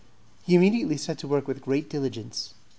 [0.41, 2.55] He immediately set to work with great diligence.